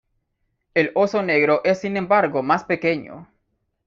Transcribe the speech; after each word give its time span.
El 0.73 0.89
oso 0.95 1.21
negro 1.21 1.61
es 1.63 1.81
sin 1.81 1.95
embargo 1.95 2.41
más 2.41 2.63
pequeño. 2.63 3.27